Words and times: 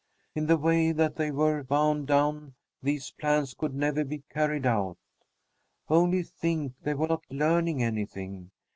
In 0.33 0.47
the 0.47 0.57
way 0.57 0.91
that 0.91 1.15
they 1.15 1.29
were 1.29 1.63
bound 1.63 2.07
down, 2.07 2.55
these 2.81 3.11
plans 3.11 3.53
could 3.53 3.75
never 3.75 4.03
be 4.03 4.23
carried 4.31 4.65
out. 4.65 4.97
Only 5.89 6.23
think, 6.23 6.73
they 6.81 6.95
were 6.95 7.07
not 7.09 7.23
learning 7.29 7.83
anything! 7.83 8.49